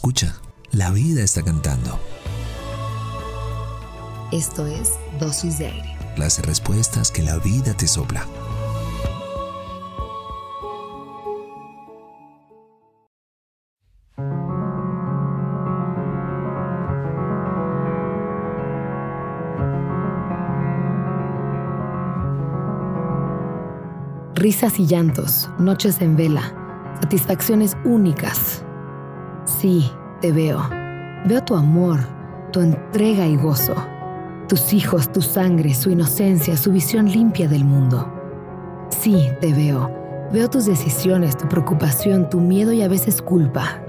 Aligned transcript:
Escucha, 0.00 0.34
la 0.72 0.90
vida 0.92 1.22
está 1.22 1.42
cantando. 1.42 2.00
Esto 4.32 4.66
es 4.66 4.92
Dosis 5.20 5.58
de 5.58 5.66
Aire. 5.66 5.94
Las 6.16 6.40
respuestas 6.46 7.10
que 7.10 7.22
la 7.22 7.36
vida 7.36 7.74
te 7.74 7.86
sopla. 7.86 8.26
Risas 24.34 24.78
y 24.78 24.86
llantos, 24.86 25.50
noches 25.58 26.00
en 26.00 26.16
vela, 26.16 26.54
satisfacciones 27.02 27.76
únicas. 27.84 28.64
Sí, 29.60 29.92
te 30.22 30.32
veo. 30.32 30.58
Veo 31.26 31.44
tu 31.44 31.54
amor, 31.54 31.98
tu 32.50 32.60
entrega 32.60 33.26
y 33.26 33.36
gozo. 33.36 33.74
Tus 34.48 34.72
hijos, 34.72 35.12
tu 35.12 35.20
sangre, 35.20 35.74
su 35.74 35.90
inocencia, 35.90 36.56
su 36.56 36.72
visión 36.72 37.10
limpia 37.10 37.46
del 37.46 37.66
mundo. 37.66 38.10
Sí, 38.88 39.28
te 39.42 39.52
veo. 39.52 39.90
Veo 40.32 40.48
tus 40.48 40.64
decisiones, 40.64 41.36
tu 41.36 41.46
preocupación, 41.46 42.30
tu 42.30 42.40
miedo 42.40 42.72
y 42.72 42.80
a 42.80 42.88
veces 42.88 43.20
culpa. 43.20 43.82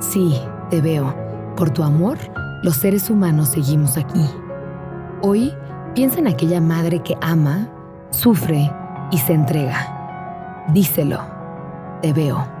Sí, 0.00 0.38
te 0.68 0.82
veo. 0.82 1.14
Por 1.56 1.70
tu 1.70 1.82
amor, 1.82 2.18
los 2.62 2.76
seres 2.76 3.08
humanos 3.08 3.48
seguimos 3.48 3.96
aquí. 3.96 4.26
Hoy, 5.22 5.50
piensa 5.94 6.18
en 6.18 6.28
aquella 6.28 6.60
madre 6.60 7.00
que 7.00 7.16
ama, 7.22 7.70
sufre 8.10 8.70
y 9.10 9.16
se 9.16 9.32
entrega. 9.32 10.66
Díselo, 10.74 11.20
te 12.02 12.12
veo. 12.12 12.60